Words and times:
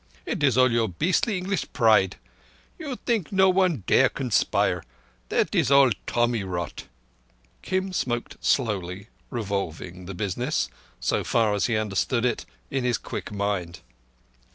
It 0.25 0.41
is 0.41 0.57
all 0.57 0.71
your 0.71 0.89
beastly 0.89 1.37
English 1.37 1.71
pride. 1.73 2.15
You 2.79 2.95
think 3.05 3.31
no 3.31 3.51
one 3.51 3.83
dare 3.85 4.09
conspire! 4.09 4.81
That 5.29 5.53
is 5.53 5.69
all 5.69 5.91
tommy 6.07 6.41
rott." 6.43 6.85
Kim 7.61 7.93
smoked 7.93 8.37
slowly, 8.43 9.09
revolving 9.29 10.05
the 10.07 10.15
business, 10.15 10.69
so 10.99 11.23
far 11.23 11.53
as 11.53 11.67
he 11.67 11.77
understood 11.77 12.25
it, 12.25 12.47
in 12.71 12.83
his 12.83 12.97
quick 12.97 13.31
mind. 13.31 13.81